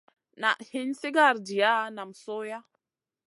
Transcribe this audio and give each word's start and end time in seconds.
Na 0.41 0.51
hin 0.69 0.89
sigara 0.99 1.39
jiya 1.47 1.73
nam 1.95 2.11
sohya. 2.23 2.59